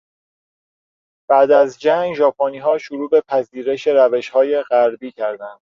[1.29, 5.59] بعد از جنگ ژاپنیها شروع به پذیرش روشهای غربی کردند.